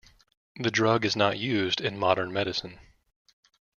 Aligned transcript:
The 0.55 0.71
drug 0.71 1.05
is 1.05 1.15
not 1.15 1.37
used 1.37 1.79
in 1.79 1.99
modern 1.99 2.33
medicine. 2.33 2.79